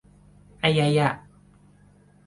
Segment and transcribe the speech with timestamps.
[0.61, 1.09] อะไยหย่ะ